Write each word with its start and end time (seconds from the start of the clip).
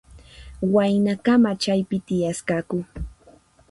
Waynakama 0.73 1.51
chaypi 1.61 1.97
tiyasqaku. 2.07 2.77